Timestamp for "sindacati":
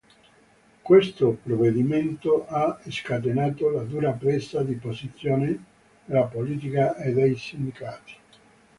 7.37-8.15